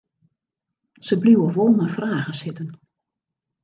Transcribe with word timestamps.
Se 1.05 1.15
bliuwe 1.21 1.47
wol 1.55 1.71
mei 1.77 1.93
fragen 1.97 2.35
sitten. 2.41 2.69